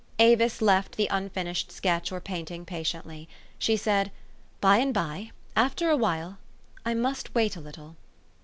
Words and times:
Avis 0.17 0.63
left 0.63 0.95
the 0.97 1.05
unfinished 1.11 1.71
sketch 1.71 2.11
or 2.11 2.19
painting 2.19 2.65
pa 2.65 2.77
tiently. 2.77 3.27
She 3.59 3.77
said," 3.77 4.11
By 4.67 4.77
and 4.77 4.91
by. 4.95 5.29
After 5.55 5.91
a 5.91 5.95
while. 5.95 6.39
I 6.83 6.95
must 6.95 7.35
wait 7.35 7.55
a 7.55 7.61
little." 7.61 7.95